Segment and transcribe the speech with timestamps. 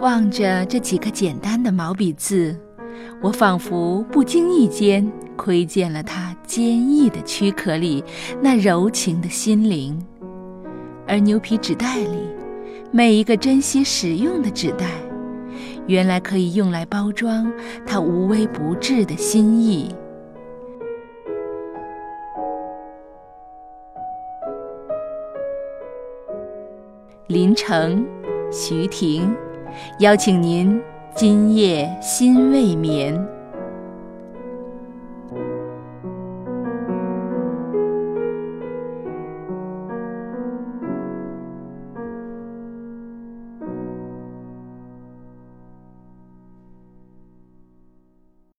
[0.00, 2.56] 望着这几个简单的毛笔字，
[3.20, 8.02] 我仿佛不经意间窥见了它坚毅的躯壳里
[8.40, 10.00] 那柔情的心灵。
[11.06, 12.28] 而牛皮纸袋里
[12.92, 14.86] 每一个珍惜使用的纸袋，
[15.86, 17.52] 原来可以用来包装
[17.84, 19.92] 它无微不至的心意。
[27.28, 28.06] 林城，
[28.50, 29.36] 徐婷。
[29.98, 30.80] 邀请您
[31.14, 33.22] 今夜心未眠。